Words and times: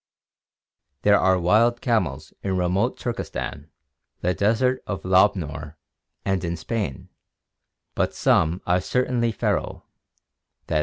There 1.03 1.19
are 1.19 1.37
wild 1.39 1.79
camels 1.79 2.33
in 2.41 2.57
remote 2.57 2.97
Turkestan, 2.97 3.69
the 4.21 4.33
desert' 4.33 4.81
f 4.87 5.01
Lob 5.03 5.35
nor, 5.35 5.77
and 6.25 6.43
in 6.43 6.57
Spain, 6.57 7.09
but 7.93 8.15
some 8.15 8.63
are 8.65 8.81
certainly 8.81 9.31
feral, 9.31 9.85
*. 9.91 10.73